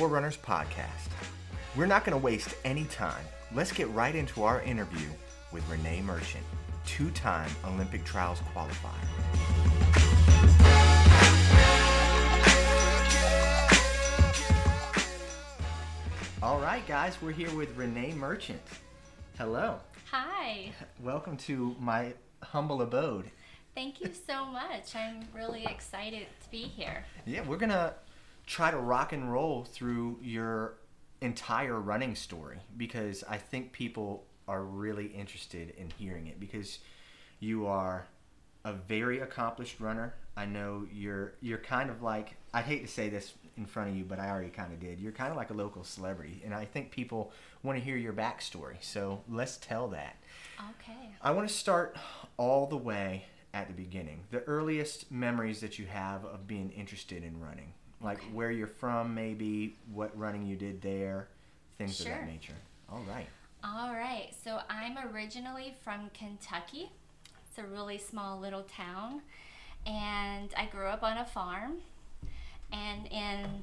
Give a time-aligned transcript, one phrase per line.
[0.00, 1.10] Forerunners podcast.
[1.76, 3.22] We're not going to waste any time.
[3.54, 5.06] Let's get right into our interview
[5.52, 6.42] with Renee Merchant,
[6.86, 8.94] two time Olympic trials qualifier.
[16.42, 18.62] All right, guys, we're here with Renee Merchant.
[19.36, 19.80] Hello.
[20.10, 20.72] Hi.
[21.00, 23.30] Welcome to my humble abode.
[23.74, 24.96] Thank you so much.
[24.96, 27.04] I'm really excited to be here.
[27.26, 27.92] Yeah, we're gonna
[28.50, 30.74] try to rock and roll through your
[31.20, 36.80] entire running story because I think people are really interested in hearing it because
[37.38, 38.08] you are
[38.64, 40.14] a very accomplished runner.
[40.36, 43.96] I know you're you're kind of like I hate to say this in front of
[43.96, 44.98] you, but I already kind of did.
[44.98, 47.32] You're kind of like a local celebrity, and I think people
[47.62, 48.76] want to hear your backstory.
[48.80, 50.16] So let's tell that.
[50.58, 51.10] Okay.
[51.22, 51.96] I want to start
[52.36, 54.24] all the way at the beginning.
[54.32, 58.28] The earliest memories that you have of being interested in running, like Okay.
[58.32, 61.28] where you're from, maybe what running you did there,
[61.78, 62.54] things of that nature.
[62.90, 63.26] All right.
[63.62, 64.34] All right.
[64.42, 66.90] So I'm originally from Kentucky.
[67.48, 69.22] It's a really small little town.
[69.86, 71.78] And I grew up on a farm.
[72.72, 73.62] And in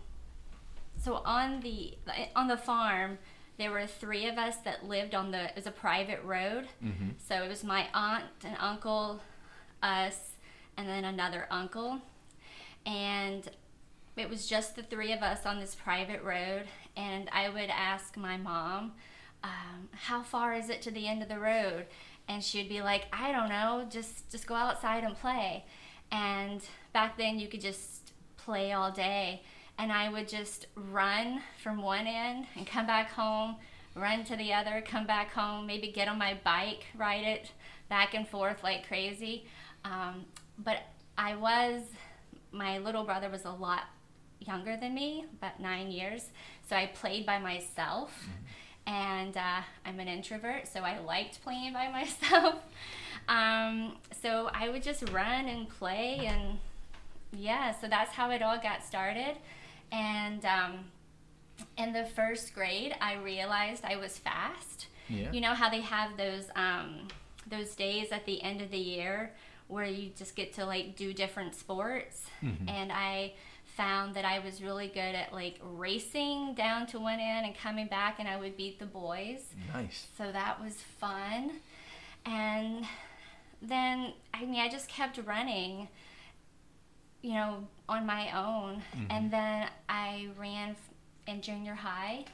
[1.00, 1.98] so on the
[2.36, 3.20] on the farm
[3.58, 6.68] there were three of us that lived on the it was a private road.
[6.84, 7.10] Mm-hmm.
[7.18, 9.22] So it was my aunt and uncle,
[9.82, 10.32] us,
[10.76, 12.00] and then another uncle.
[12.86, 13.50] And
[14.18, 16.64] it was just the three of us on this private road.
[16.96, 18.94] And I would ask my mom,
[19.44, 21.86] um, how far is it to the end of the road?
[22.28, 25.66] And she'd be like, I don't know, just just go outside and play.
[26.12, 26.62] And
[26.94, 29.44] back then you could just play all day.
[29.78, 33.58] And I would just run from one end and come back home,
[33.96, 37.52] run to the other, come back home, maybe get on my bike, ride it
[37.88, 39.46] back and forth like crazy.
[39.86, 40.26] Um,
[40.58, 40.80] but
[41.18, 41.84] I was,
[42.52, 43.84] my little brother was a lot
[44.40, 46.30] younger than me, about nine years.
[46.70, 48.12] So I played by myself.
[48.86, 52.56] And uh, I'm an introvert, so I liked playing by myself.
[53.28, 56.58] um, so I would just run and play, and
[57.34, 59.36] yeah, so that's how it all got started.
[59.92, 60.74] And um,
[61.78, 64.88] in the first grade, I realized I was fast.
[65.10, 65.32] Yeah.
[65.34, 67.08] You know how they have those um,
[67.50, 69.34] those days at the end of the year
[69.68, 72.70] where you just get to like do different sports, Mhm.
[72.70, 73.34] and I
[73.78, 77.88] found that I was really good at like racing down to one end and coming
[77.88, 79.54] back, and I would beat the boys.
[79.74, 80.08] Nice.
[80.18, 81.52] So that was fun.
[82.26, 82.86] And
[83.62, 85.88] then, I mean, I just kept running,
[87.22, 88.82] you know, on my own.
[88.96, 89.12] Mm-hmm.
[89.12, 90.76] And then I ran
[91.28, 92.26] in junior high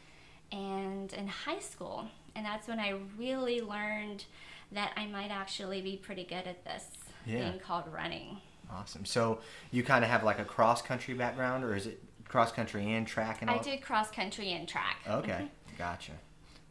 [0.51, 2.07] and in high school.
[2.35, 4.25] And that's when I really learned
[4.71, 6.85] that I might actually be pretty good at this
[7.25, 7.51] Yeah.
[7.51, 8.37] thing called running.
[8.73, 9.05] Awesome.
[9.05, 9.39] So
[9.71, 13.05] you kind of have like a cross country background, or is it cross country and
[13.05, 13.59] track and all?
[13.59, 14.97] I did cross country and track.
[15.07, 15.47] Okay,
[15.77, 16.13] gotcha.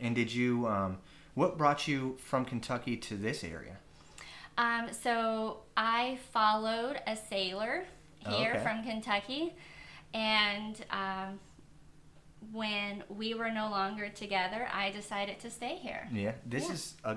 [0.01, 0.67] And did you?
[0.67, 0.99] Um,
[1.35, 3.77] what brought you from Kentucky to this area?
[4.59, 7.85] Um, so I followed a sailor
[8.19, 8.63] here Okay.
[8.63, 9.55] from Kentucky,
[10.13, 11.41] and um,
[12.53, 16.07] when we were no longer together, I decided to stay here.
[16.13, 16.73] Yeah, this Yeah.
[16.75, 17.17] is a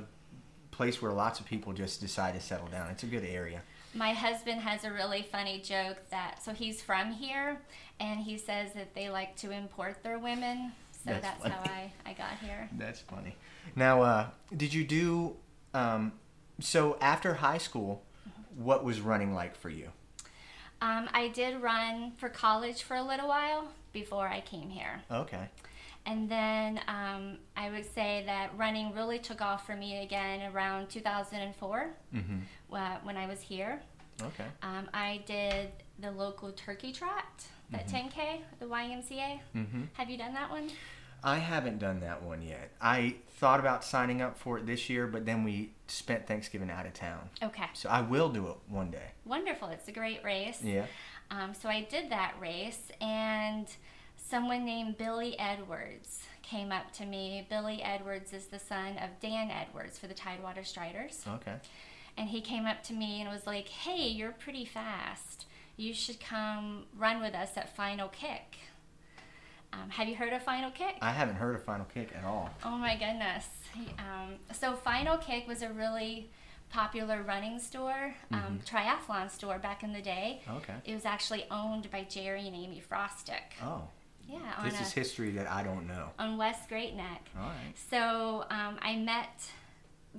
[0.71, 2.89] place where lots of people just decide to settle down.
[2.91, 3.61] It's a good area.
[3.95, 7.61] My husband has a really funny joke that so he's from here,
[7.99, 10.73] and he says that they like to import their women.
[10.91, 12.69] So That's that's, how I, I got here.
[12.77, 13.35] That's funny.
[13.75, 15.37] Now, uh, did you do?
[15.73, 16.11] Um,
[16.59, 18.03] so after high school,
[18.57, 19.89] what was running like for you?
[20.81, 25.03] Um, I did run for college for a little while before I came here.
[25.09, 25.49] Okay.
[26.05, 30.89] And then um, I would say that running really took off for me again around
[30.89, 32.37] 2004 Mm-hmm.
[32.73, 33.81] uh, when I was here.
[34.21, 34.45] Okay.
[34.61, 39.39] Um, I did the local turkey trot, that 10K, the YMCA.
[39.55, 39.81] Mm-hmm.
[39.93, 40.69] Have you done that one?
[41.23, 42.71] I haven't done that one yet.
[42.79, 46.85] I thought about signing up for it this year, but then we spent Thanksgiving out
[46.85, 47.29] of town.
[47.41, 49.11] Okay, So I will do it one day.
[49.25, 49.69] wonderful.
[49.69, 50.61] It's a great race.
[50.63, 50.85] Yeah.
[51.31, 53.67] Um, so I did that race, and
[54.27, 57.45] someone named Billy Edwards came up to me.
[57.49, 61.23] Billy Edwards is the son of Dan Edwards for the Tidewater Striders.
[61.27, 61.55] Okay.
[62.17, 65.45] and he came up to me and was like, "Hey, you're pretty fast.
[65.77, 68.57] You should come run with us at Final Kick."
[69.73, 70.95] Um, have you heard of Final Kick?
[71.01, 72.49] I haven't heard of Final Kick at all.
[72.63, 73.47] oh my goodness!
[73.99, 76.29] Um, so Final Kick was a really
[76.69, 80.41] popular running store, um, triathlon store back in the day.
[80.49, 80.73] Okay.
[80.85, 83.61] It was actually owned by Jerry and Amy Frostick.
[83.61, 83.83] Oh,
[84.29, 86.09] Yeah, this a, is history that I don't know.
[86.17, 87.29] on West Great Neck.
[87.37, 87.73] All right.
[87.89, 89.51] So um, I met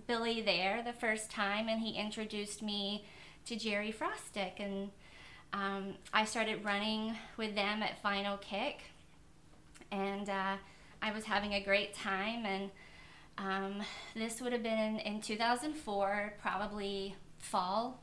[0.06, 3.04] Billy there the first time, and he introduced me
[3.46, 4.90] to Jerry Frostick, and
[5.52, 8.82] um, I started running with them at Final Kick.
[9.90, 10.56] and uh,
[11.02, 12.44] I was having a great time.
[12.44, 12.70] And
[13.38, 13.82] um,
[14.14, 18.00] this would have been in 2004, probably fall.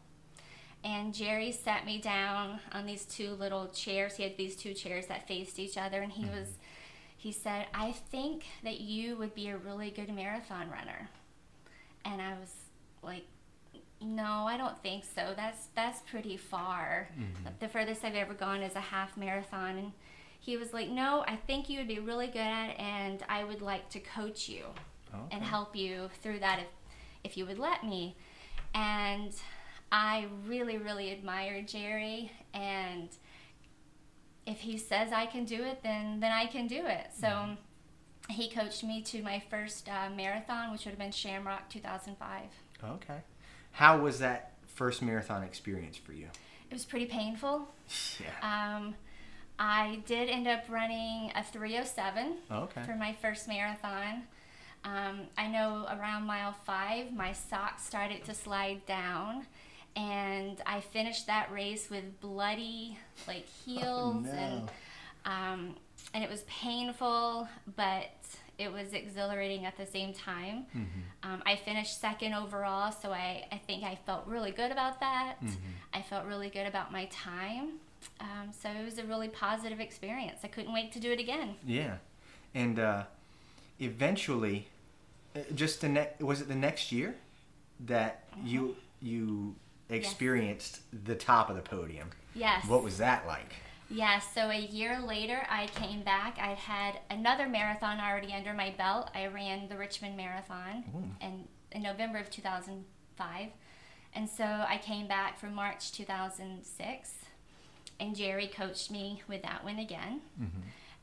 [0.83, 4.17] And Jerry sat me down on these two little chairs.
[4.17, 6.35] He had these two chairs that faced each other, and he mm-hmm.
[6.35, 6.49] was,
[7.15, 11.09] he said, "I think that you would be a really good marathon runner."
[12.03, 12.53] And I was
[13.01, 13.25] like,
[14.01, 15.33] "No, I don't think so.
[15.35, 17.07] That's that's pretty far.
[17.17, 17.47] Mm-hmm.
[17.59, 19.91] The furthest I've ever gone is a half marathon." And
[20.39, 23.45] he was like, "No, I think you would be really good at it, and I
[23.45, 24.65] would like to coach you."
[25.31, 26.65] and help you through that if,
[27.23, 28.15] if you would let me.
[28.73, 29.33] And
[29.95, 32.31] I really, really admire Jerry.
[32.53, 33.09] And
[34.47, 37.07] if he says I can do it, then then I can do it.
[37.17, 37.49] So
[38.27, 42.41] he coached me to my first uh, marathon, which would have been Shamrock 2005.
[42.83, 43.19] Okay.
[43.73, 46.27] How was that first marathon experience for you?
[46.69, 47.67] It was pretty painful.
[48.19, 48.75] Yeah.
[48.77, 48.95] Um,
[49.59, 52.81] I did end up running a 307 Okay.
[52.83, 54.23] for my first marathon.
[54.83, 59.45] Um, I know around mile five, my socks started to slide down,
[59.95, 62.97] and I finished that race with bloody
[63.27, 65.31] like heels, and no.
[65.31, 65.75] um,
[66.13, 68.11] and it was painful, but
[68.57, 70.65] it was exhilarating at the same time.
[70.75, 71.31] Mm-hmm.
[71.31, 75.35] Um, I finished second overall, so I, I think I felt really good about that.
[75.43, 75.55] Mm-hmm.
[75.93, 77.79] I felt really good about my time.
[78.19, 80.39] Um, so it was a really positive experience.
[80.43, 81.55] I couldn't wait to do it again.
[81.65, 81.95] Yeah.
[82.53, 83.03] And uh,
[83.79, 84.67] eventually,
[85.35, 87.15] uh, just the next was it the next year
[87.85, 89.55] that you you
[89.93, 92.09] experienced the top of the podium.
[92.35, 92.67] Yes.
[92.67, 93.53] What was that like?
[93.89, 96.37] Yeah, so a year later, I came back.
[96.39, 99.11] I had another marathon already under my belt.
[99.13, 101.25] I ran the Richmond Marathon Ooh.
[101.25, 103.47] in, in November of 2005.
[104.15, 107.15] And so I came back for March 2006,
[107.99, 110.21] and Jerry coached me with that one again.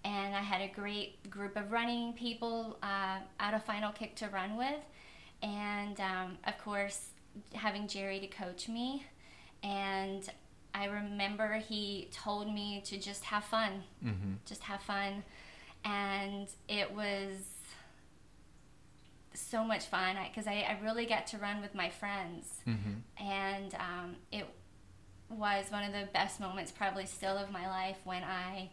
[0.04, 4.28] And I had a great group of running people uh, at a final kick to
[4.28, 4.84] run with.
[5.42, 7.09] And um, of course,
[7.54, 9.06] having Jerry to coach me.
[9.62, 10.28] And
[10.74, 14.34] I remember he told me to just have fun, Mm-hmm.
[14.46, 15.22] just have fun.
[15.84, 17.32] And it was
[19.34, 22.48] so much fun because I, I really got to run with my friends.
[22.66, 23.24] Mm-hmm.
[23.26, 24.46] And um, it
[25.28, 28.70] was one of the best moments, probably still, of my life when I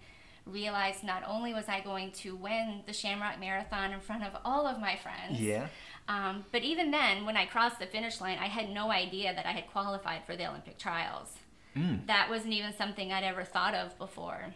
[0.51, 4.67] realized not only was I going to win the Shamrock Marathon in front of all
[4.67, 5.67] of my friends, Yeah.
[6.07, 9.45] um, but even then, when I crossed the finish line, I had no idea that
[9.45, 11.33] I had qualified for the Olympic trials.
[11.75, 12.07] Mm.
[12.07, 14.53] That wasn't even something I'd ever thought of before.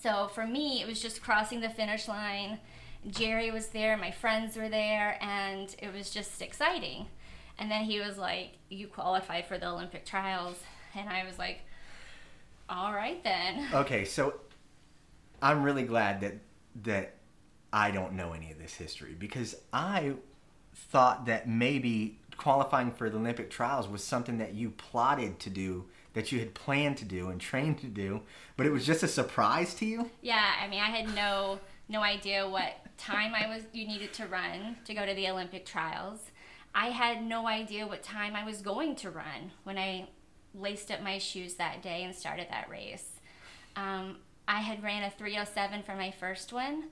[0.00, 2.58] So for me, it was just crossing the finish line.
[3.08, 7.06] Jerry was there, my friends were there, and it was just exciting.
[7.58, 10.56] And then he was like, You qualified for the Olympic trials.
[10.94, 11.60] And I was like,
[12.68, 13.66] All right then.
[13.74, 14.34] Okay, so
[15.42, 16.34] I'm really glad that
[16.84, 17.14] that
[17.72, 20.14] I don't know any of this history because I
[20.74, 25.84] thought that maybe qualifying for the Olympic trials was something that you plotted to do,
[26.14, 28.22] that you had planned to do and trained to do,
[28.56, 30.10] but it was just a surprise to you.
[30.22, 31.58] Yeah, I mean, I had no
[31.88, 35.66] no idea what time I was you needed to run to go to the Olympic
[35.66, 36.20] trials.
[36.74, 40.08] I had no idea what time I was going to run when I
[40.54, 43.10] laced up my shoes that day and started that race.
[43.76, 44.18] Um,
[44.52, 46.90] I had ran a 307 for my first one.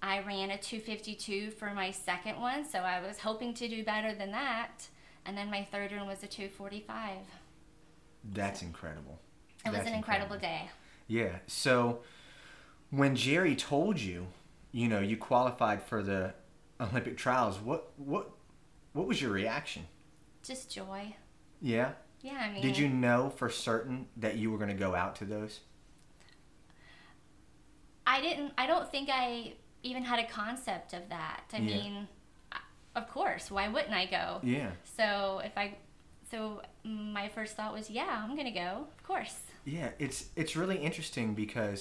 [0.00, 4.14] I ran a 252 for my second one, so I was hoping to do better
[4.14, 4.86] than that.
[5.26, 7.16] And then my third one was a 245.
[8.32, 9.18] That's incredible.
[9.66, 10.70] It was That's an incredible day.
[11.08, 11.38] Yeah.
[11.48, 11.98] So
[12.90, 14.28] when Jerry told you,
[14.70, 16.32] you know, you qualified for the
[16.80, 18.30] Olympic trials, what what
[18.92, 19.82] what was your reaction?
[20.44, 21.16] Just joy.
[21.60, 21.92] Yeah.
[22.22, 25.16] Yeah, I mean, Did you know for certain that you were going to go out
[25.16, 25.60] to those?
[28.14, 28.52] I didn't.
[28.62, 31.44] I don't think I even had a concept of that.
[31.52, 31.76] I Yeah.
[31.76, 32.08] mean,
[32.94, 34.40] of course, why wouldn't I go?
[34.42, 34.70] Yeah.
[34.98, 35.76] So if I,
[36.30, 38.86] so my first thought was, yeah, I'm gonna go.
[38.98, 39.36] Of course.
[39.64, 41.80] Yeah, it's it's really interesting because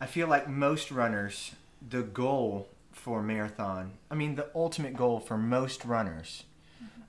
[0.00, 1.52] I feel like most runners,
[1.96, 6.44] the goal for marathon, I mean, the ultimate goal for most runners,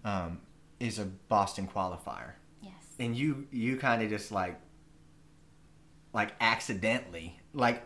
[0.05, 0.39] um,
[0.79, 2.73] is a Boston qualifier, Yes.
[2.99, 4.59] and you you kind of just like
[6.13, 7.83] like accidentally like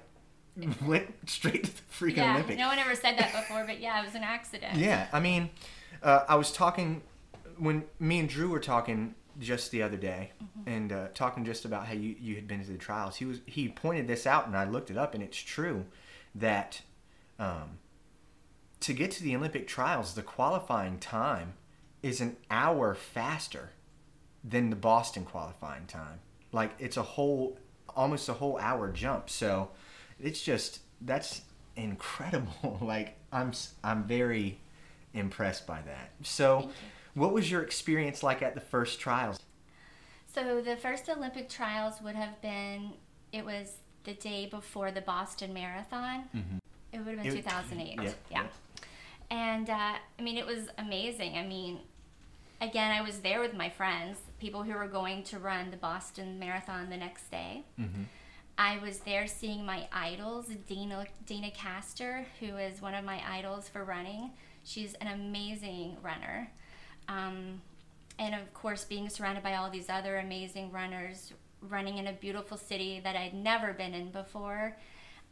[0.86, 2.34] went straight to the freaking yeah.
[2.34, 2.60] Olympics.
[2.60, 4.78] No one ever said that before, but yeah, it was an accident.
[4.78, 5.50] Yeah, I mean,
[6.04, 7.02] uh, I was talking
[7.58, 10.32] when me and Drew were talking just the other day,
[10.66, 13.18] and uh, talking just about how you, you had been to the trials.
[13.18, 15.86] He was he pointed this out, and I looked it up, and it's true
[16.34, 16.82] that
[17.40, 17.78] um,
[18.80, 21.54] to get to the Olympic trials, the qualifying time
[22.02, 23.72] is an hour faster
[24.44, 26.20] than the Boston qualifying time.
[26.52, 27.60] Like it's a whole
[27.98, 29.30] almost a whole hour jump.
[29.30, 29.70] So
[30.22, 31.42] it's just that's
[31.76, 32.78] incredible.
[32.82, 33.52] like I'm
[33.84, 34.60] I'm very
[35.14, 36.12] impressed by that.
[36.24, 36.70] So,
[37.16, 39.40] what was your experience like at the first trials?
[40.34, 42.92] So the first Olympic trials would have been,
[43.32, 46.26] it was the day before the Boston Marathon.
[46.94, 47.38] It would have been Mm-hmm.
[47.38, 47.96] It- 2008.
[47.96, 48.12] yeah, yeah.
[48.30, 48.48] yeah.
[49.32, 51.38] And uh, I mean, it was amazing.
[51.38, 51.80] I mean,
[52.62, 56.40] again, I was there with my friends, people who were going to run the Boston
[56.40, 57.64] Marathon the next day.
[57.80, 58.04] Mm-hmm.
[58.58, 63.70] I was there seeing my idols, Dana, Deena Kastor, who is one of my idols
[63.70, 64.32] for running.
[64.64, 66.50] She's an amazing runner.
[67.08, 67.62] Um,
[68.20, 72.58] and of course, being surrounded by all these other amazing runners, running in a beautiful
[72.58, 74.76] city that I'd never been in before.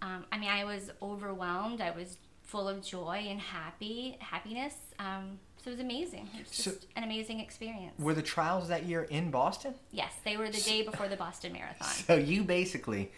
[0.01, 1.81] Um, I mean, I was overwhelmed.
[1.81, 4.75] I was full of joy and happy happiness.
[5.00, 6.30] Um, so it was amazing.
[6.36, 7.98] It was So- just an amazing experience.
[8.00, 9.74] Were the trials that year in Boston?
[9.92, 11.88] Yes, they were the day before the Boston Marathon.
[12.08, 13.12] So you basically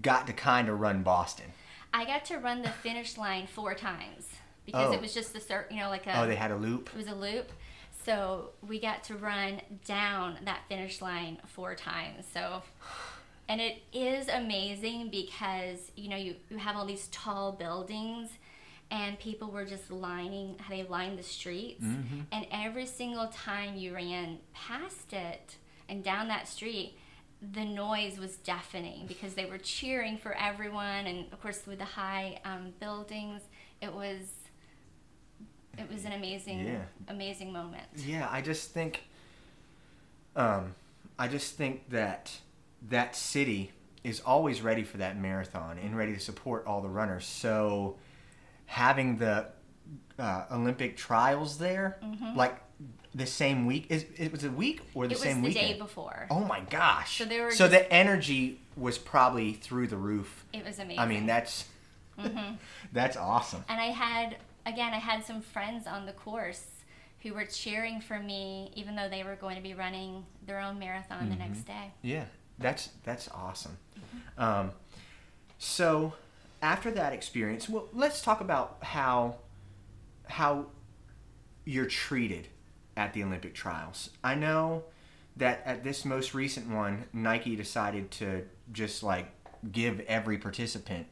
[0.00, 1.46] got to kind of run Boston.
[1.92, 4.28] I got to run the finish line four times
[4.64, 4.92] because Oh.
[4.92, 6.90] it was just the cert, you know, like a Oh, they had a loop.
[6.92, 7.50] it was a loop.
[8.04, 12.26] So we got to run down that finish line four times.
[12.32, 12.62] So
[13.48, 18.30] and it is amazing because you know you, you have all these tall buildings
[18.90, 22.20] and people were just lining how they lined the streets Mm-hmm.
[22.32, 25.56] and every single time you ran past it
[25.88, 26.96] and down that street
[27.52, 31.84] the noise was deafening because they were cheering for everyone and of course with the
[31.84, 33.42] high um, buildings
[33.82, 34.32] it was
[35.78, 36.82] it was an amazing Yeah.
[37.08, 39.02] amazing moment Yeah, I just think,
[40.34, 40.74] um,
[41.18, 42.32] I just think that
[42.88, 43.72] that city
[44.04, 47.24] is always ready for that marathon and ready to support all the runners.
[47.26, 47.96] So
[48.66, 49.46] having the
[50.18, 51.98] uh, Olympic trials there,
[52.34, 52.56] like
[53.14, 55.22] the same week, is it was a week or the Mm-hmm.
[55.24, 55.68] it was same the weekend?
[55.74, 57.18] day before Oh my gosh!
[57.18, 60.44] So they were so just- the energy was probably through the roof.
[60.52, 61.64] it was amazing I mean, that's
[62.18, 62.54] Mm-hmm.
[62.92, 63.62] that's awesome.
[63.68, 66.64] and I had again I had some friends on the course
[67.20, 70.78] who were cheering for me even though they were going to be running their own
[70.78, 71.44] marathon the Mm-hmm.
[71.52, 71.92] next day.
[72.02, 72.24] Yeah,
[72.58, 73.78] that's that's awesome.
[74.38, 74.72] Um,
[75.58, 76.14] so
[76.62, 79.36] after that experience, well, let's talk about how
[80.28, 80.66] how
[81.64, 82.48] you're treated
[82.96, 84.10] at the Olympic trials.
[84.24, 84.84] I know
[85.36, 89.28] that at this most recent one, Nike decided to just like
[89.70, 91.06] give every participant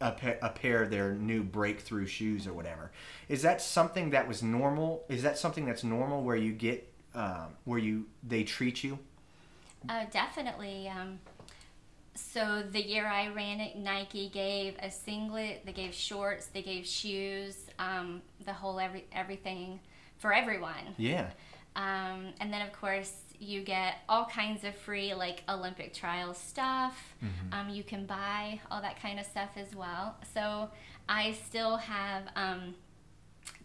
[0.00, 2.92] a, pa- a pair of their new breakthrough shoes or whatever.
[3.28, 5.04] Is that something that was normal?
[5.08, 8.98] Is that something that's normal where you get um, where you they treat you?
[9.88, 10.88] Uh, definitely.
[10.88, 11.18] Um,
[12.14, 16.86] so the year I ran it, Nike gave a singlet, they gave shorts, they gave
[16.86, 19.80] shoes, um, the whole every everything
[20.18, 20.94] for everyone.
[20.96, 21.30] Yeah.
[21.76, 27.14] Um, and then of course you get all kinds of free like Olympic trial stuff.
[27.52, 30.16] Um, you can buy all that kind of stuff as well.
[30.32, 30.70] So
[31.08, 32.74] I still have um,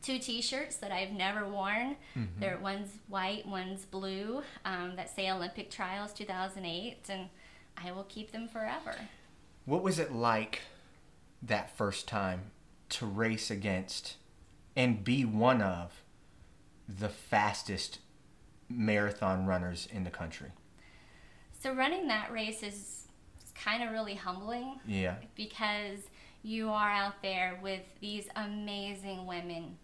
[0.01, 1.95] two T-shirts that I've never worn.
[2.39, 7.29] They're one's white, one's blue um, that say Olympic Trials 2008, and
[7.77, 8.95] I will keep them forever.
[9.65, 10.61] What was it like
[11.41, 12.51] that first time
[12.89, 14.15] to race against
[14.75, 16.01] and be one of
[16.87, 17.99] the fastest
[18.67, 20.49] marathon runners in the country?
[21.61, 23.07] So running that race is
[23.53, 24.79] kind of really humbling.
[24.87, 25.15] Yeah.
[25.35, 25.99] because
[26.43, 29.77] you are out there with these amazing women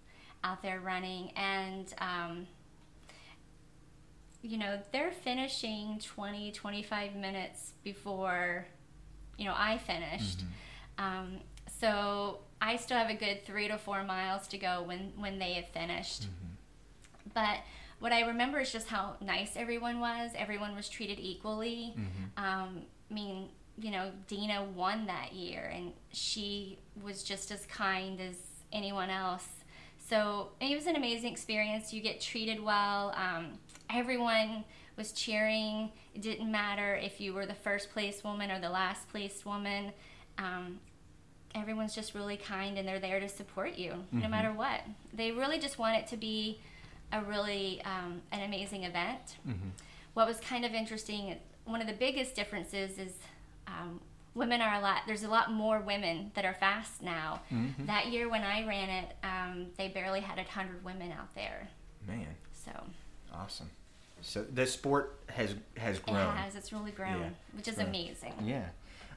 [0.43, 1.31] out there running.
[1.35, 2.47] And um,
[4.41, 8.67] you know they're finishing 20 25 minutes before
[9.37, 10.41] you know i finished.
[10.97, 11.39] Um,
[11.79, 15.53] so i still have a good three to four miles to go when when they
[15.53, 16.27] have finished.
[17.33, 17.57] But
[17.99, 20.31] what I remember is just how nice everyone was.
[20.37, 21.93] Everyone was treated equally.
[22.37, 28.19] Um, I mean, you know, Deena won that year, and she was just as kind
[28.21, 28.35] as
[28.71, 29.47] anyone else.
[29.97, 31.91] So it was an amazing experience.
[31.91, 33.13] You get treated well.
[33.15, 34.63] Um, everyone
[34.97, 35.91] was cheering.
[36.13, 39.91] It didn't matter if you were the first place woman or the last place woman.
[40.37, 40.79] Um,
[41.53, 44.81] everyone's just really kind and they're there to support you no matter what.
[45.13, 46.59] They really just want it to be
[47.11, 49.37] a really um, an amazing event.
[50.13, 53.13] What was kind of interesting, one of the biggest differences is
[53.67, 53.99] um,
[54.33, 55.01] women are a lot.
[55.07, 57.41] There's a lot more women that are fast now.
[57.79, 61.67] That year when I ran it, um, they barely had a hundred women out there.
[62.07, 62.71] Man, So
[63.33, 63.69] awesome.
[64.21, 66.35] So the sport has has it grown.
[66.35, 66.55] has.
[66.55, 67.29] It's really grown, Yeah.
[67.53, 67.87] which is Right.
[67.87, 68.33] amazing.
[68.43, 68.69] Yeah.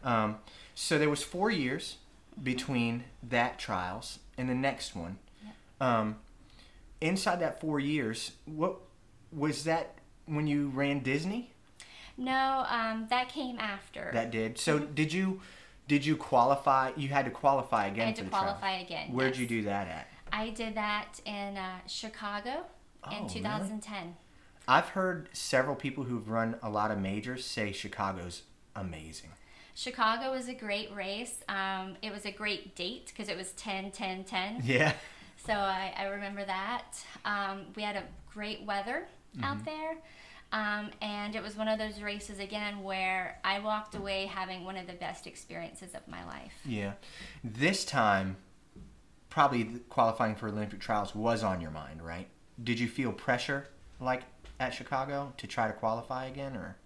[0.05, 0.39] Um,
[0.75, 1.97] so there was four years
[2.43, 5.19] between that trials and the next one.
[5.81, 6.17] Um,
[7.01, 8.77] inside that four years, what
[9.33, 9.95] was that
[10.27, 11.53] when you ran Disney?
[12.19, 14.11] No, um, that came after.
[14.13, 14.59] That did.
[14.59, 15.41] So did you
[15.87, 16.91] Did you qualify?
[16.97, 18.43] You had to qualify again I had to the trial.
[18.43, 19.11] qualify again.
[19.13, 19.41] Where'd yes.
[19.41, 20.09] you do that at?
[20.33, 22.65] I did that in uh, Chicago
[23.05, 23.35] Oh, in really?
[23.35, 24.17] 2010.
[24.67, 28.43] I've heard several people who've run a lot of majors say Chicago's
[28.77, 29.31] amazing.
[29.75, 31.39] Chicago was a great race.
[31.49, 34.63] Um, it was a great date because it was 10, 10, 10.
[34.65, 34.93] Yeah.
[35.47, 36.85] So I, I remember that.
[37.25, 38.03] Um, we had a
[38.35, 39.07] great weather
[39.37, 39.45] Mm-hmm.
[39.45, 39.97] out there.
[40.51, 44.77] Um, and it was one of those races again where I walked away having one
[44.77, 46.53] of the best experiences of my life.
[46.65, 46.93] Yeah.
[47.45, 48.37] This time,
[49.29, 52.29] probably qualifying for Olympic trials was on your mind, right?
[52.63, 53.69] Did you feel pressure
[54.01, 54.23] like
[54.59, 56.77] at Chicago to try to qualify again, or?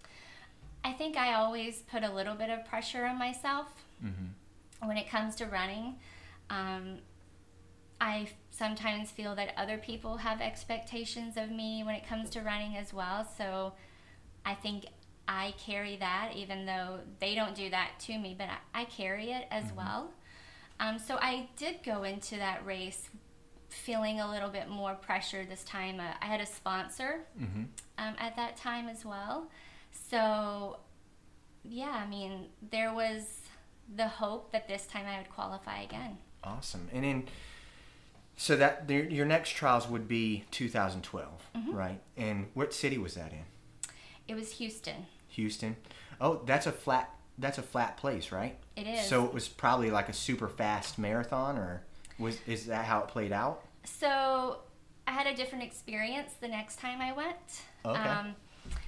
[0.84, 3.66] I think I always put a little bit of pressure on myself
[4.04, 4.88] Mm-hmm.
[4.88, 5.94] when it comes to running.
[6.50, 6.98] Um,
[8.00, 8.26] I
[8.66, 12.94] sometimes feel that other people have expectations of me when it comes to running as
[12.94, 13.26] well.
[13.36, 13.72] So
[14.46, 14.84] I think
[15.26, 19.32] I carry that, even though they don't do that to me, but I, I carry
[19.32, 20.12] it as well.
[20.78, 23.08] Um, so I did go into that race
[23.68, 25.98] feeling a little bit more pressure this time.
[25.98, 27.62] Uh, I had a sponsor Mm-hmm.
[27.98, 29.50] um, at that time as well.
[30.08, 30.78] So,
[31.64, 33.24] yeah, I mean, there was
[33.96, 36.18] the hope that this time I would qualify again.
[36.44, 36.88] Awesome.
[36.92, 37.24] And then,
[38.36, 41.72] so that the, your next trials would be 2012, Mm-hmm.
[41.74, 42.00] right?
[42.16, 43.44] And what city was that in?
[44.26, 45.06] It was Houston.
[45.28, 45.76] Houston.
[46.20, 47.10] Oh, that's a flat.
[47.38, 48.56] That's a flat place, right?
[48.76, 49.06] It is.
[49.06, 51.82] So it was probably like a super fast marathon, or
[52.18, 53.62] was is that how it played out?
[53.84, 54.58] So
[55.06, 57.62] I had a different experience the next time I went.
[57.84, 57.98] Okay.
[58.00, 58.34] Um,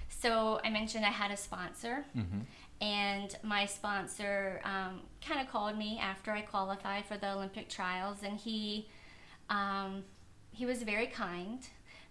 [0.08, 2.40] so I mentioned I had a sponsor, Mm-hmm.
[2.80, 8.18] and my sponsor um, kind of called me after I qualified for the Olympic trials,
[8.22, 8.88] and he
[9.50, 10.04] um,
[10.52, 11.60] he was very kind,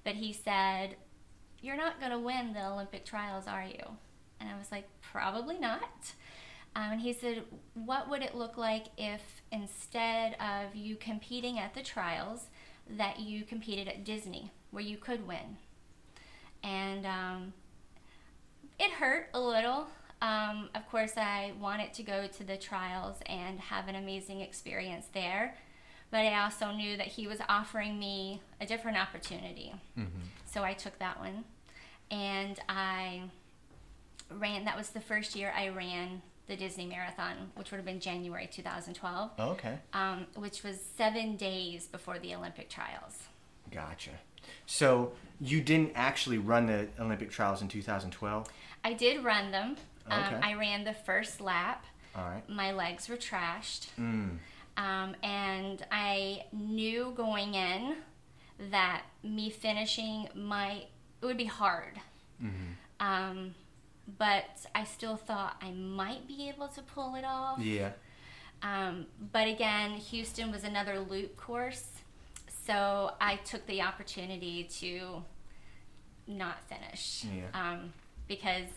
[0.03, 0.95] but he said,
[1.61, 3.83] "You're not going to win the Olympic trials, are you?"
[4.39, 6.13] And I was like, "Probably not."
[6.75, 11.73] Um, and he said, What would it look like if instead of you competing at
[11.73, 12.47] the trials,
[12.89, 15.57] that you competed at Disney, where you could win?
[16.63, 17.53] And um,
[18.79, 19.87] it hurt a little.
[20.21, 25.07] Um, of course, I wanted to go to the trials and have an amazing experience
[25.13, 25.57] there,
[26.13, 29.73] but I also knew that he was offering me a different opportunity.
[29.97, 30.19] Mm-hmm.
[30.45, 31.43] So I took that one,
[32.11, 33.23] and I
[34.29, 34.63] ran.
[34.65, 38.47] That was the first year I ran the Disney Marathon, which would have been January
[38.51, 39.79] 2012, Oh, okay.
[39.93, 43.23] um, which was seven days before the Olympic trials.
[43.71, 44.11] Gotcha.
[44.67, 48.47] So you didn't actually run the Olympic trials in 2012.
[48.83, 49.77] I did run them.
[50.11, 50.39] Um, Okay.
[50.43, 51.85] I ran the first lap.
[52.15, 52.47] All right.
[52.47, 53.87] My legs were trashed.
[53.99, 54.37] Mm.
[54.77, 57.95] Um, and I knew going in
[58.71, 60.87] that me finishing might,
[61.21, 61.99] it would be hard.
[62.41, 63.05] Mm-hmm.
[63.05, 63.55] Um,
[64.17, 67.59] but I still thought I might be able to pull it off.
[67.59, 67.91] Yeah.
[68.61, 71.85] Um, but again, Houston was another loop course,
[72.65, 75.23] so I took the opportunity to
[76.27, 77.47] not finish Yeah.
[77.53, 77.93] um,
[78.27, 78.69] because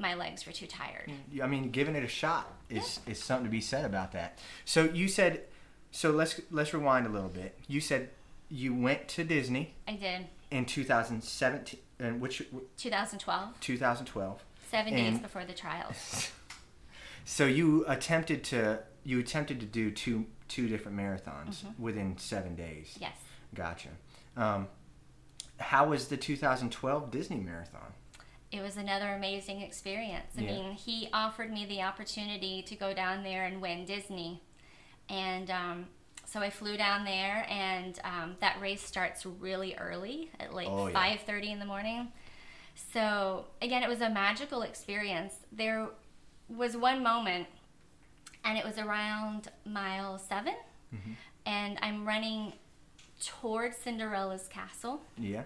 [0.00, 1.10] my legs were too tired.
[1.42, 4.38] I mean, giving it a shot is is something to be said about that.
[4.64, 5.42] So you said,
[5.90, 7.58] so let's let's rewind a little bit.
[7.68, 8.10] You said
[8.48, 12.42] you went to Disney I did in 2017, and which
[12.78, 14.44] 2012, 2012.
[14.70, 16.30] seven days before the trials.
[17.26, 21.82] So you attempted to you attempted to do two two different marathons Mm-hmm.
[21.82, 22.96] within seven days.
[22.98, 23.12] Yes.
[23.54, 23.90] Gotcha.
[24.36, 24.66] Um,
[25.58, 27.92] how was the 2012 Disney marathon?
[28.52, 30.32] It was another amazing experience.
[30.36, 30.52] I Yeah.
[30.52, 34.42] mean, he offered me the opportunity to go down there and win Disney.
[35.08, 35.86] And um,
[36.24, 40.88] so I flew down there, and um, that race starts really early at like Oh,
[40.88, 41.16] yeah.
[41.16, 42.08] 5.30 in the morning.
[42.92, 45.34] So, again, it was a magical experience.
[45.52, 45.88] There
[46.48, 47.46] was one moment,
[48.44, 50.54] and it was around mile 7
[50.92, 51.12] Mm-hmm.
[51.46, 52.52] and I'm running
[53.24, 55.44] towards Cinderella's castle Yeah.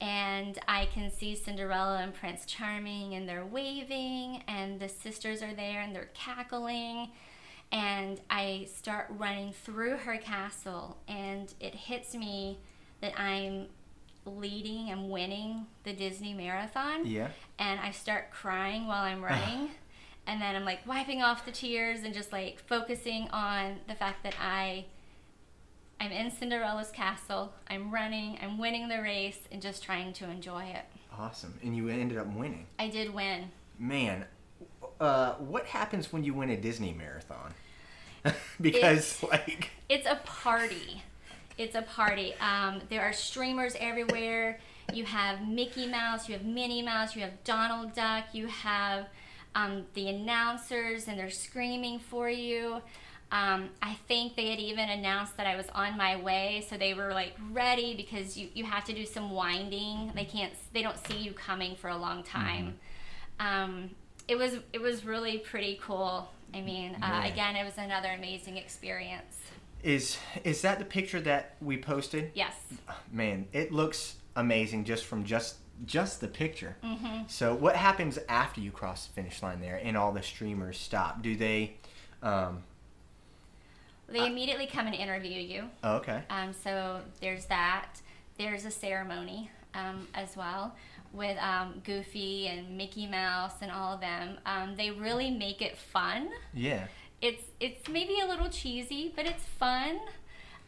[0.00, 5.52] And I can see Cinderella and Prince Charming, and they're waving, and the sisters are
[5.52, 7.10] there, and they're cackling.
[7.72, 12.58] And I start running through her castle, and it hits me
[13.00, 13.66] that I'm
[14.24, 17.06] leading and winning the Disney Marathon.
[17.06, 17.28] Yeah.
[17.58, 19.34] And I start crying while I'm uh-huh.
[19.34, 19.70] running.
[20.26, 24.22] and then I'm like wiping off the tears and just like focusing on the fact
[24.22, 24.86] that I
[26.00, 27.52] I'm in Cinderella's castle.
[27.68, 28.38] I'm running.
[28.42, 30.84] I'm winning the race and just trying to enjoy it.
[31.16, 31.58] Awesome.
[31.62, 32.66] And you ended up winning.
[32.78, 33.50] I did win.
[33.78, 34.24] Man,
[34.98, 37.52] uh, what happens when you win a Disney marathon?
[38.60, 41.02] because like It's a party.
[41.58, 42.32] It's a party.
[42.40, 44.58] Um, there are streamers everywhere.
[44.94, 46.28] You have Mickey Mouse.
[46.28, 47.14] You have Minnie Mouse.
[47.14, 48.24] You have Donald Duck.
[48.32, 49.06] You have
[49.54, 52.80] um, the announcers and they're screaming for you.
[53.32, 56.94] Um, I think they had even announced that I was on my way, so they
[56.94, 60.10] were like ready because you, you have to do some winding.
[60.14, 62.78] They can't they don't see you coming for a long time.
[63.38, 63.90] Um,
[64.28, 66.28] it was it was really pretty cool.
[66.52, 67.26] I mean, uh, Yeah.
[67.26, 69.38] again, it was another amazing experience.
[69.82, 72.32] Is is that the picture that we posted?
[72.34, 72.54] Yes.
[73.12, 76.76] Man, it looks amazing just from just just the picture.
[76.82, 80.78] hmm So what happens after you cross the finish line there and all the streamers
[80.78, 81.22] stop?
[81.22, 81.76] Do they?
[82.22, 82.64] Um,
[84.10, 85.64] They immediately come and interview you.
[85.84, 86.22] oh, okay.
[86.30, 88.00] Um, so there's that.
[88.38, 90.74] There's a ceremony um, as well
[91.12, 94.38] with um, Goofy and Mickey Mouse and all of them.
[94.46, 96.28] Um, they really make it fun.
[96.54, 96.86] Yeah.
[97.20, 100.00] It's it's maybe a little cheesy, but it's fun.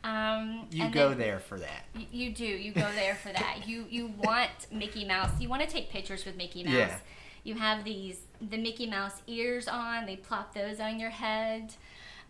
[0.04, 1.84] Um, You go then- there for that.
[1.94, 2.44] y- You do.
[2.44, 3.66] You go there for that.
[3.66, 5.30] You you want Mickey Mouse.
[5.40, 6.74] You want to take pictures with Mickey Mouse.
[6.74, 6.98] Yeah.
[7.44, 10.06] You have these the Mickey Mouse ears on.
[10.06, 11.74] They plop those on your head.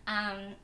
[0.05, 0.55] Um,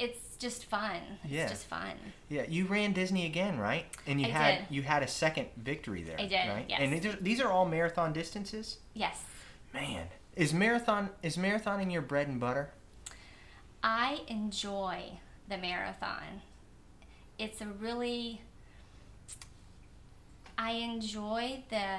[0.00, 1.00] it's just fun.
[1.22, 1.48] It's Yeah.
[1.48, 1.92] just fun.
[2.28, 3.84] Yeah, you ran Disney again, right?
[4.06, 4.74] And you I had did.
[4.74, 6.18] you had a second victory there.
[6.18, 6.64] I did, right?
[6.68, 6.80] yes.
[6.80, 8.78] And these are, these are all marathon distances.
[8.94, 9.22] Yes.
[9.74, 12.70] Man, is marathon is marathoning your bread and butter?
[13.82, 16.42] I enjoy the marathon.
[17.38, 18.40] It's a really
[20.58, 21.98] I enjoy the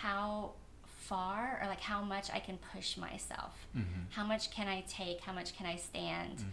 [0.00, 0.52] how
[0.84, 3.52] far or like how much I can push myself.
[3.76, 4.00] Mm-hmm.
[4.10, 5.20] How much can I take?
[5.20, 6.44] How much can I stand?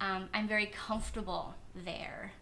[0.00, 2.32] Um, I'm very comfortable there.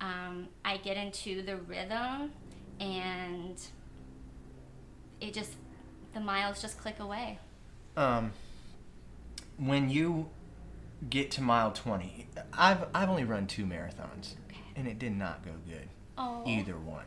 [0.00, 2.32] Um, I get into the rhythm
[2.80, 3.60] and
[5.20, 5.52] it just
[6.14, 7.38] the miles just click away.
[7.96, 8.32] Um,
[9.58, 10.28] when you
[11.08, 14.60] get to mile twenty, I've I've only run two marathons, Okay.
[14.76, 15.88] and it did not go good.
[16.18, 16.42] Oh.
[16.46, 17.04] either one.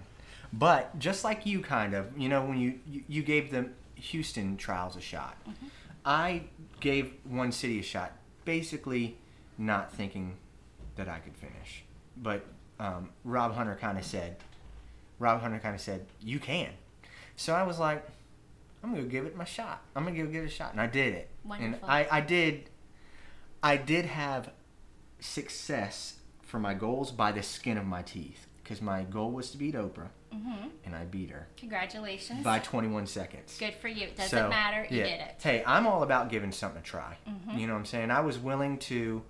[0.51, 4.57] But just like you, kind of, you know, when you you, you gave the Houston
[4.57, 5.67] trials a shot, Mm-hmm.
[6.07, 6.43] I
[6.79, 8.11] gave one city a shot,
[8.45, 9.17] basically
[9.57, 10.37] not thinking
[10.95, 11.83] that I could finish.
[12.17, 12.45] But
[12.79, 14.37] um, Rob Hunter kind of said,
[15.19, 16.69] Rob Hunter kind of said, you can.
[17.35, 18.05] So I was like,
[18.83, 19.81] I'm gonna give it my shot.
[19.95, 21.29] I'm gonna go give it a shot, and I did it.
[21.43, 21.87] Wonderful.
[21.89, 22.69] And I, I did,
[23.63, 24.51] I did have
[25.19, 29.57] success for my goals by the skin of my teeth because my goal was to
[29.57, 32.43] beat Oprah, hmm and I beat her Congratulations.
[32.43, 33.57] by 21 seconds.
[33.59, 34.05] Good for you.
[34.07, 34.85] It Doesn't So, matter.
[34.89, 35.03] You yeah.
[35.05, 35.35] did it.
[35.41, 37.17] Hey, I'm all about giving something a try.
[37.27, 37.59] Mhm.
[37.59, 38.11] You know what I'm saying?
[38.11, 39.23] I was willing to,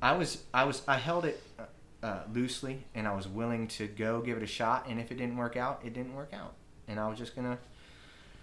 [0.00, 3.86] I was, I was, I held it uh, uh, loosely, and I was willing to
[3.86, 4.86] go give it a shot.
[4.88, 6.54] And if it didn't work out, it didn't work out,
[6.88, 7.58] and I was just gonna,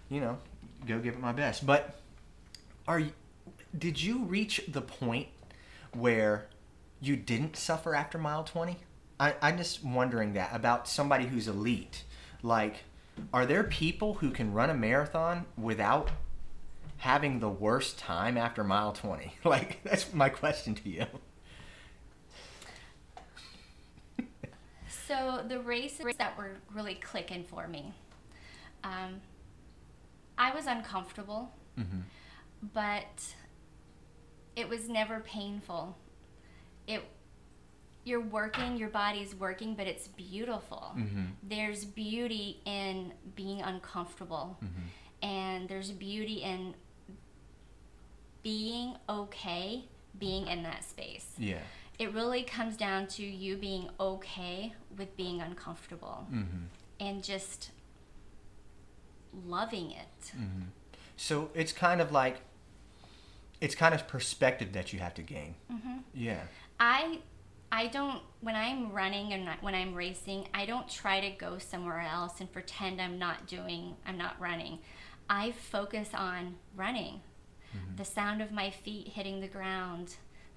[0.10, 0.38] you know,
[0.88, 1.66] go give it my best.
[1.66, 2.00] But
[2.88, 3.12] are you?
[3.78, 5.28] Did you reach the point
[5.94, 6.48] where
[7.02, 8.78] you didn't suffer after mile 20?
[9.20, 12.04] I, I'm just wondering that about somebody who's elite.
[12.42, 12.78] Like,
[13.34, 16.12] are there people who can run a marathon without
[16.98, 19.36] having the worst time after mile 20?
[19.44, 21.06] Like, that's my question to you.
[25.08, 27.94] So the races that were really clicking for me,
[28.84, 29.22] um,
[30.38, 32.02] I was uncomfortable, Mm-hmm.
[32.74, 33.24] but
[34.56, 35.98] it was never painful.
[36.88, 37.04] It
[38.06, 40.94] you're working, your body's working, but it's beautiful.
[40.96, 41.24] Mm-hmm.
[41.42, 45.26] There's beauty in being uncomfortable, Mm-hmm.
[45.26, 46.76] and there's beauty in
[48.44, 49.86] being okay
[50.20, 51.26] being in that space.
[51.40, 51.58] Yeah.
[52.04, 56.64] It really comes down to you being okay with being uncomfortable Mm-hmm.
[57.00, 57.72] and just
[59.46, 60.32] loving it.
[60.38, 60.64] Mm-hmm.
[61.18, 62.42] So it's kind of like,
[63.62, 65.56] it's kind of perspective that you have to gain.
[65.70, 66.42] hmm Yeah.
[66.80, 67.20] I
[67.72, 72.02] I don't when I'm running and when I'm racing, I don't try to go somewhere
[72.02, 74.80] else and pretend I'm not doing I'm not running.
[75.30, 77.22] I focus on running.
[77.96, 80.08] The sound of my feet hitting the ground,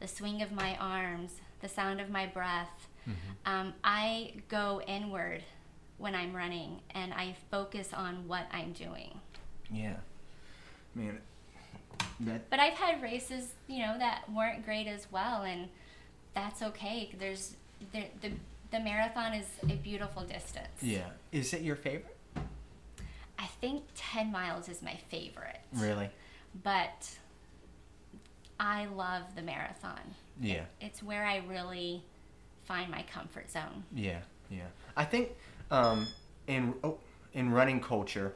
[0.00, 2.88] the swing of my arms, the sound of my breath.
[3.08, 3.52] Mm-hmm.
[3.52, 5.42] Um, I go inward
[5.98, 9.20] when I'm running and I focus on what I'm doing.
[9.70, 9.96] Yeah.
[10.94, 11.18] Man,
[12.20, 15.68] that But I've had races, you know, that weren't great as well, and
[16.34, 17.14] that's okay.
[17.18, 17.54] There's
[17.92, 18.32] the the,
[18.70, 20.68] the marathon is a beautiful distance.
[20.82, 21.08] yeah.
[21.32, 22.16] Is it your favorite?
[23.38, 26.08] I think ten miles is my favorite, Really?
[26.64, 27.10] but
[28.58, 30.00] I love the marathon.
[30.40, 30.64] Yeah.
[30.80, 32.02] It's where I really
[32.64, 33.84] find my comfort zone.
[33.94, 34.66] Yeah, yeah.
[34.96, 35.30] I think
[35.70, 36.06] um,
[36.46, 36.98] in oh,
[37.34, 38.34] in running culture,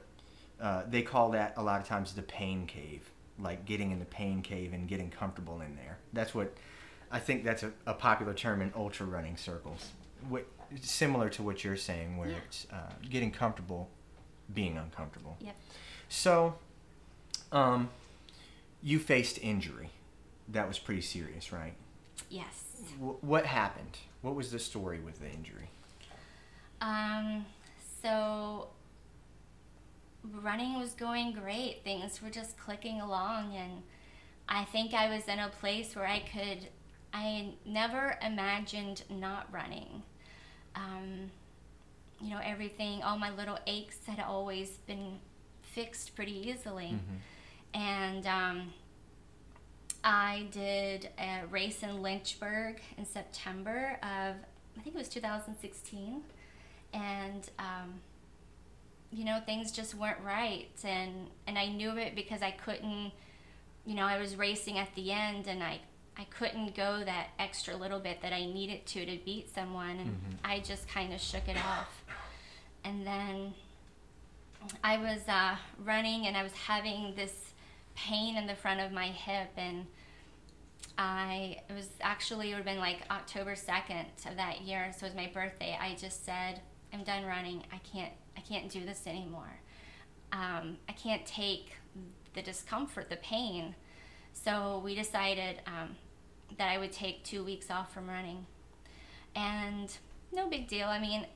[0.61, 4.05] uh, they call that a lot of times the pain cave, like getting in the
[4.05, 5.99] pain cave and getting comfortable in there.
[6.13, 6.55] That's what
[7.11, 7.45] I think.
[7.45, 9.89] That's a, a popular term in ultra running circles.
[10.29, 10.47] What,
[10.83, 12.37] similar to what you're saying, where Yeah.
[12.47, 13.89] it's uh, getting comfortable,
[14.53, 15.37] being uncomfortable.
[15.41, 15.57] Yep.
[16.11, 16.55] So,
[17.53, 17.89] um,
[18.83, 19.91] you faced injury.
[20.53, 21.75] That was pretty serious, right?
[22.29, 22.65] Yes.
[22.99, 23.99] W- what happened?
[24.23, 25.71] What was the story with the injury?
[26.81, 27.47] Um,
[28.03, 28.69] so
[30.43, 31.83] running was going great.
[31.85, 33.83] Things were just clicking along, and
[34.49, 36.69] I think I was in a place where I could.
[37.13, 40.03] I never imagined not running.
[40.77, 41.31] Um,
[42.21, 45.19] you know, everything, all my little aches had always been
[45.63, 46.91] fixed pretty easily.
[47.75, 48.73] And um,
[50.03, 54.37] I did a race in Lynchburg in September of,
[54.79, 56.23] I think it was 2016.
[56.93, 58.01] And, um,
[59.13, 60.69] you know, things just weren't right.
[60.85, 63.13] And, and I knew it because I couldn't,
[63.85, 65.81] you know, I was racing at the end and I,
[66.17, 69.99] I couldn't go that extra little bit that I needed to to beat someone.
[69.99, 72.05] And I just kind of shook it off.
[72.85, 73.55] And then
[74.83, 77.50] I was uh, running and I was having this
[78.07, 79.87] pain in the front of my hip and
[80.97, 85.07] I it was actually it would have been like October 2nd of that year so
[85.07, 86.61] it was my birthday I just said
[86.93, 87.63] I'm done running.
[87.73, 89.61] I can't I can't do this anymore.
[90.33, 91.77] Um, I can't take
[92.35, 93.75] the discomfort the pain.
[94.33, 95.97] So we decided um,
[96.57, 98.47] that I would take two weeks off from running.
[99.35, 99.93] And
[100.33, 100.89] no big deal.
[100.89, 101.27] I mean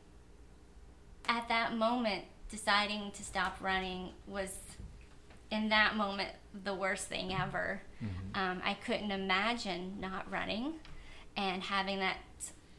[1.26, 4.58] at that moment deciding to stop running was
[5.50, 6.30] in that moment
[6.64, 7.82] the worst thing ever.
[8.34, 10.74] Um, i couldn't imagine not running
[11.36, 12.18] and having that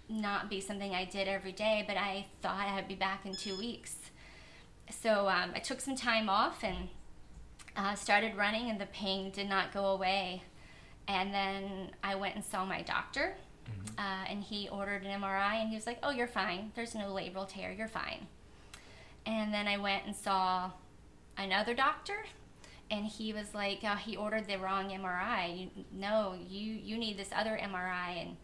[0.07, 3.57] not be something i did every day but i thought i'd be back in two
[3.57, 3.95] weeks.
[4.89, 6.89] So um, i took some time off and
[7.75, 10.43] uh, started running and the pain did not go away.
[11.07, 13.35] And then i went and saw my doctor
[13.97, 16.71] uh, and he ordered an mri and he was like oh you're fine.
[16.75, 17.71] There's no labral tear.
[17.71, 18.27] You're fine.
[19.25, 20.71] And then I went and saw
[21.37, 22.25] another doctor,
[22.91, 25.61] and he was like, oh, he ordered the wrong MRI.
[25.61, 28.37] You, no, you you need this other MRI, and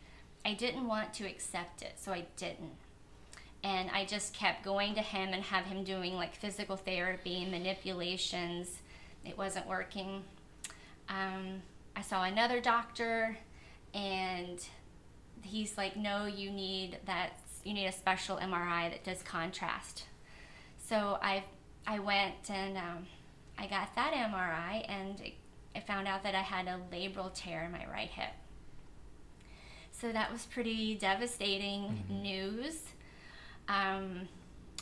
[0.45, 2.75] I didn't want to accept it, so I didn't.
[3.63, 7.51] And I just kept going to him and have him doing like physical therapy and
[7.51, 8.79] manipulations.
[9.23, 10.23] It wasn't working.
[11.09, 11.61] Um,
[11.95, 13.37] I saw another doctor,
[13.93, 14.65] and
[15.43, 17.33] he's like, no, you need that.
[17.63, 20.05] You need a special MRI that does contrast
[20.91, 21.45] so I
[21.87, 23.07] I went and um,
[23.57, 25.21] I got that MRI and
[25.75, 28.31] I found out that I had a labral tear in my right hip.
[29.91, 32.79] So that was pretty devastating news.
[33.67, 34.27] Um,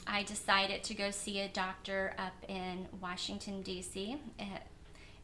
[0.08, 4.18] I decided to go see a doctor up in Washington D.C.
[4.40, 4.62] It,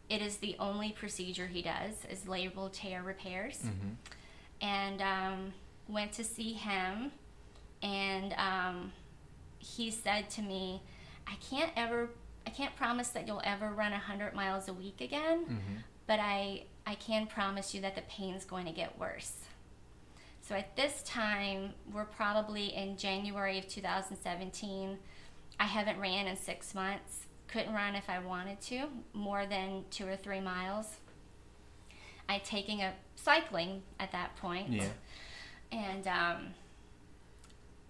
[0.10, 3.62] it is the only procedure he does is labral tear repairs,
[4.62, 5.54] and um,
[5.88, 7.12] went to see him,
[7.82, 8.92] and um,
[9.58, 10.82] he said to me,
[11.26, 12.10] I can't ever,
[12.46, 15.46] I can't promise that you'll ever run 100 miles a week again,
[16.08, 19.34] but I, I can promise you that the pain's going to get worse.
[20.48, 24.98] So at this time, we're probably in January of 2017.
[25.60, 27.26] I haven't ran in six months.
[27.48, 30.98] Couldn't run if I wanted to, more than two or three miles.
[32.30, 34.70] I'd taken a cycling at that point.
[34.72, 34.88] Yeah.
[35.72, 36.48] And um,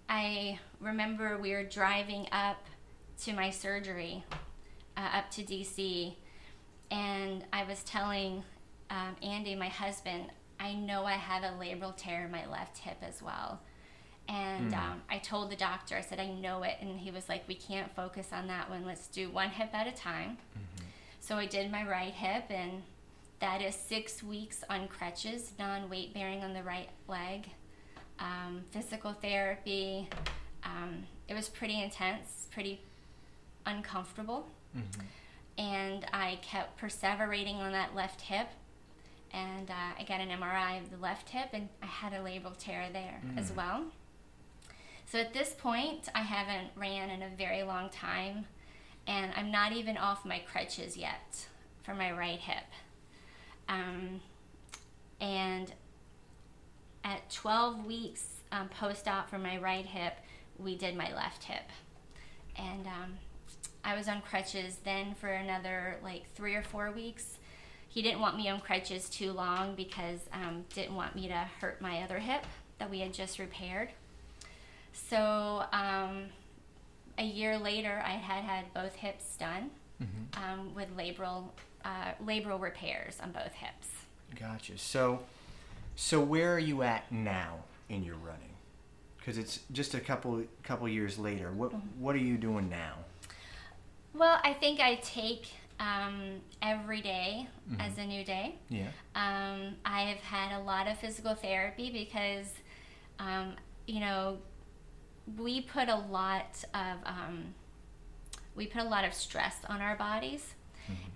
[0.07, 2.63] I remember we were driving up
[3.23, 4.23] to my surgery,
[4.97, 6.13] uh, up to DC,
[6.91, 8.43] and I was telling
[8.89, 10.25] um, Andy, my husband,
[10.59, 13.59] I know I have a labral tear in my left hip as well.
[14.27, 16.77] And um, I told the doctor, I said, I know it.
[16.81, 18.85] And he was like, We can't focus on that one.
[18.85, 20.37] Let's do one hip at a time.
[21.19, 22.83] So I did my right hip, and
[23.39, 27.49] that is six weeks on crutches, non weight bearing on the right leg,
[28.19, 30.07] um, physical therapy.
[30.63, 32.81] Um, it was pretty intense, pretty
[33.65, 34.47] uncomfortable.
[35.57, 38.47] And I kept perseverating on that left hip.
[39.33, 42.57] And uh, I got an MRI of the left hip, and I had a labral
[42.57, 43.83] tear there as well.
[45.05, 48.45] So at this point, I haven't ran in a very long time,
[49.07, 51.47] and I'm not even off my crutches yet
[51.83, 52.65] for my right hip.
[53.67, 54.21] Um,
[55.19, 55.73] and
[57.03, 60.17] at 12 weeks um, post op for my right hip,
[60.57, 61.69] we did my left hip.
[62.57, 63.17] And um,
[63.85, 67.37] I was on crutches then for another like three or four weeks.
[67.87, 71.79] He didn't want me on crutches too long because um, didn't want me to hurt
[71.81, 72.43] my other hip
[72.79, 73.89] that we had just repaired.
[74.91, 76.25] So um,
[77.17, 79.69] a year later, I had had both hips done
[80.33, 81.45] um, with labral
[81.85, 83.87] uh, labral repairs on both hips.
[84.37, 84.77] Gotcha.
[84.77, 85.21] So,
[85.95, 88.41] so where are you at now in your running?
[89.17, 91.51] Because it's just a couple couple years later.
[91.51, 92.01] What Mm-hmm.
[92.01, 92.95] what are you doing now?
[94.17, 95.47] Well, I think I take
[95.79, 97.47] um, every day
[97.79, 98.55] as a new day.
[98.69, 98.87] Yeah.
[99.13, 102.53] Um, I have had a lot of physical therapy because,
[103.19, 103.53] um,
[103.87, 104.37] you know,
[105.37, 107.53] we put a lot of um,
[108.55, 110.53] we put a lot of stress on our bodies,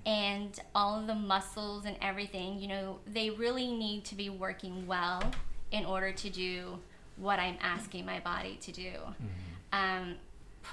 [0.05, 2.59] and all of the muscles and everything.
[2.59, 5.23] You know, they really need to be working well
[5.71, 6.79] in order to do
[7.15, 8.91] what I'm asking my body to do.
[9.71, 10.15] Um,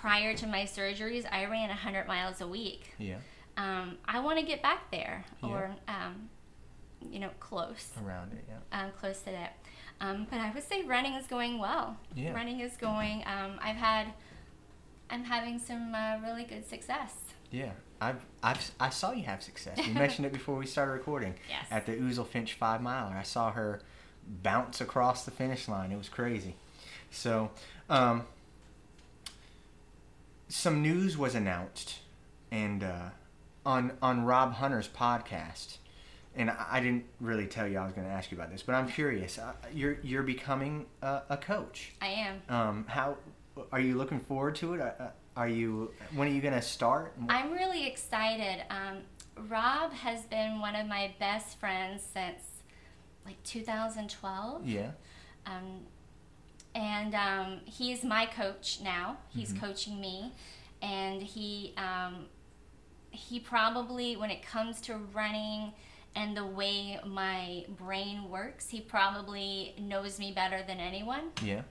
[0.00, 3.16] prior to my surgeries, I ran 100 miles a week Yeah.
[3.56, 5.48] um, I want to get back there Yeah.
[5.48, 6.28] or, um,
[7.10, 8.44] you know, close, Around it.
[8.48, 8.78] Yeah.
[8.84, 9.56] um, close to that.
[10.00, 11.96] Um, but I would say running is going well.
[12.14, 12.32] Yeah.
[12.34, 13.22] Running is going.
[13.26, 14.08] Um, I've had,
[15.08, 17.14] I'm having some uh, really good success.
[17.50, 19.78] Yeah, I've, I've, I saw you have success.
[19.78, 21.34] You mentioned it before we started recording.
[21.48, 21.66] Yes.
[21.70, 23.80] At the Ouzel Finch five miler, I saw her
[24.42, 25.92] bounce across the finish line.
[25.92, 26.56] It was crazy.
[27.10, 27.50] So,
[27.88, 28.24] um,
[30.48, 31.98] some news was announced,
[32.50, 33.10] and uh,
[33.64, 35.78] on on Rob Hunter's podcast.
[36.34, 38.62] And I I didn't really tell you I was going to ask you about this,
[38.62, 39.38] but I'm curious.
[39.38, 41.92] Uh, you're you're becoming a, a coach.
[42.00, 42.42] I am.
[42.48, 43.16] Um, how
[43.72, 44.80] are you looking forward to it?
[44.80, 47.14] Uh, Are you when are you going to start?
[47.28, 48.64] I'm really excited.
[48.70, 48.98] Um,
[49.48, 52.42] Rob has been one of my best friends since
[53.24, 54.66] like 2012.
[54.66, 54.90] Yeah.
[55.46, 55.80] Um,
[56.76, 59.16] and um, he's my coach now.
[59.28, 60.32] He's coaching me,
[60.82, 62.26] and he um,
[63.10, 65.72] he probably when it comes to running
[66.14, 71.30] and the way my brain works, he probably knows me better than anyone.
[71.42, 71.62] Yeah.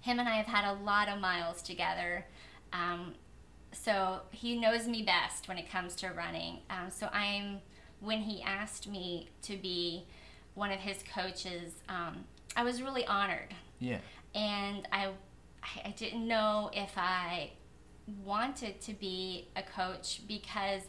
[0.00, 2.26] Him and I have had a lot of miles together.
[2.72, 3.14] Um,
[3.70, 6.58] so he knows me best when it comes to running.
[6.68, 7.60] Um, so I'm
[8.00, 10.04] when he asked me to be
[10.54, 12.24] one of his coaches, um,
[12.56, 13.98] I was really honored, Yeah.
[14.34, 15.10] and I
[15.84, 17.50] I didn't know if I
[18.22, 20.82] wanted to be a coach because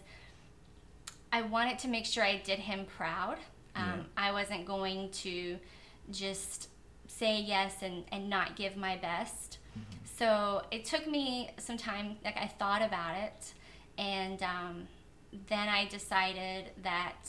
[1.32, 3.38] I wanted to make sure I did him proud.
[3.76, 4.04] Um, Yeah.
[4.18, 5.58] I wasn't going to
[6.12, 6.70] just
[7.08, 9.60] say yes and, and not give my best.
[10.18, 13.54] So it took me some time, like I thought about it,
[13.98, 14.88] and um,
[15.48, 17.28] then I decided that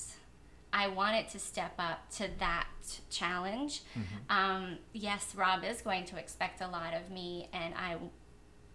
[0.76, 2.68] I wanted to step up to that
[3.08, 3.82] challenge.
[4.28, 7.96] Um, yes, Rob is going to expect a lot of me, and I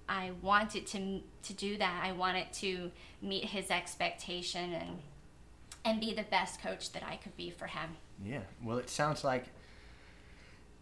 [0.10, 2.02] I wanted to to do that.
[2.04, 5.00] I wanted to meet his expectation and
[5.86, 7.92] and be the best coach that I could be for him.
[8.26, 8.42] Yeah.
[8.64, 9.46] Well, it sounds like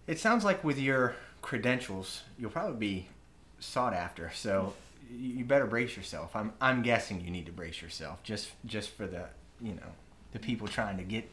[0.07, 3.07] it sounds like with your credentials, you'll probably be
[3.59, 4.31] sought after.
[4.33, 4.73] So
[5.11, 6.33] you you better brace yourself.
[6.33, 9.25] I'm I'm guessing you need to brace yourself just just for the
[9.59, 9.91] you know
[10.31, 11.29] the people trying to get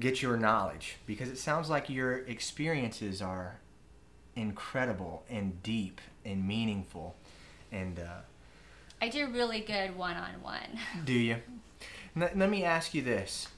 [0.00, 3.58] get your knowledge because it sounds like your experiences are
[4.36, 7.16] incredible and deep and meaningful
[7.72, 8.20] and uh,
[9.00, 10.78] I do really good one on one.
[11.04, 11.36] Do you?
[12.16, 13.48] Let, let me ask you this: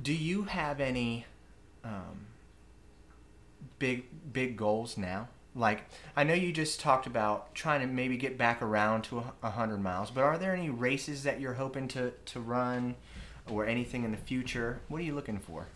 [0.00, 1.24] Do you have any
[1.82, 2.26] um,
[3.78, 5.28] big big goals now?
[5.54, 5.84] Like
[6.16, 9.50] I know you just talked about trying to maybe get back around to a, a
[9.50, 12.96] hundred miles, but are there any races that you're hoping to to run,
[13.50, 14.80] or anything in the future?
[14.88, 15.66] What are you looking for?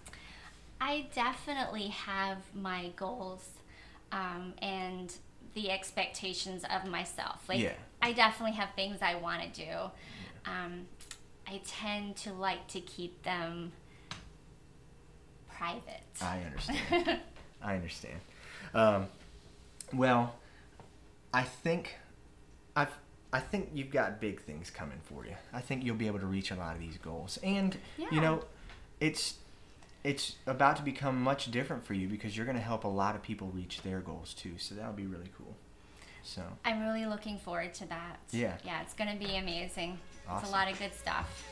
[0.81, 3.49] I definitely have my goals
[4.13, 5.13] um, and
[5.55, 7.49] the expectations of myself.
[7.49, 7.73] Like, Yeah.
[8.01, 9.73] I definitely have things I want to do.
[10.47, 10.87] Um,
[11.47, 13.73] I tend to like to keep them
[15.49, 16.03] private.
[16.23, 17.21] I understand.
[17.63, 18.21] I understand.
[18.75, 19.07] Um,
[19.93, 20.37] well,
[21.35, 21.97] I think
[22.77, 22.93] I've
[23.33, 25.35] I think you've got big things coming for you.
[25.53, 27.77] I think you'll be able to reach a lot of these goals, and
[28.11, 28.45] you know,
[29.01, 29.35] it's
[30.05, 33.15] it's about to become much different for you because you're going to help a lot
[33.15, 34.53] of people reach their goals too.
[34.57, 35.55] So that'll be really cool.
[36.23, 38.19] So I'm really looking forward to that.
[38.31, 38.55] Yeah.
[38.65, 39.99] Yeah, it's going to be amazing.
[40.37, 41.45] It's a lot of good stuff.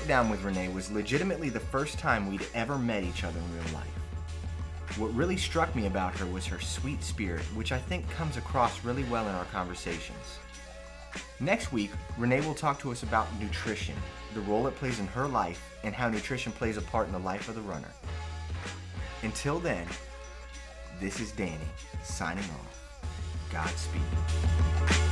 [0.00, 3.54] Sit down with Renee was legitimately the first time we'd ever met each other in
[3.54, 4.98] real life.
[4.98, 8.82] What really struck me about her was her sweet spirit, which I think comes across
[8.82, 10.38] really well in our conversations.
[11.38, 13.94] Next week, Renee will talk to us about nutrition,
[14.32, 17.18] the role it plays in her life, and how nutrition plays a part in the
[17.18, 17.92] life of the runner.
[19.22, 19.86] Until then,
[20.98, 21.68] this is Danny
[22.02, 23.02] signing off.
[23.52, 25.09] Godspeed.